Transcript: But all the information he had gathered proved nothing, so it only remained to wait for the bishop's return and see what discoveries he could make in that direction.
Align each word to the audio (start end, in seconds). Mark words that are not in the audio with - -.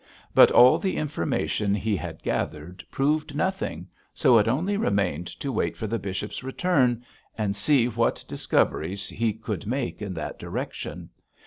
But 0.33 0.49
all 0.49 0.79
the 0.79 0.97
information 0.97 1.75
he 1.75 1.95
had 1.95 2.23
gathered 2.23 2.83
proved 2.89 3.35
nothing, 3.35 3.87
so 4.15 4.39
it 4.39 4.47
only 4.47 4.75
remained 4.75 5.27
to 5.39 5.51
wait 5.51 5.77
for 5.77 5.85
the 5.85 5.99
bishop's 5.99 6.43
return 6.43 7.05
and 7.37 7.55
see 7.55 7.85
what 7.87 8.25
discoveries 8.27 9.09
he 9.09 9.31
could 9.31 9.67
make 9.67 10.01
in 10.01 10.15
that 10.15 10.39
direction. 10.39 11.11